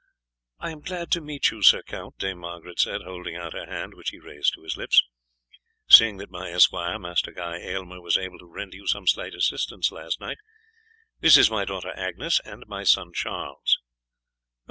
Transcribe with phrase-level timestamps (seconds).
[0.57, 3.93] "I am glad to meet you, Sir Count," Dame Margaret said, holding out her hand,
[3.93, 5.03] which he raised to his lips,
[5.87, 9.91] "seeing that my esquire, Master Guy Aylmer, was able to render you some slight service
[9.91, 10.39] last night.
[11.19, 13.77] This is my daughter Agnes, and my son Charles."